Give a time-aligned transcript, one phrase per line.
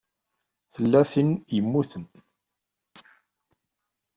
[0.73, 2.05] Tella tin i yemmuten.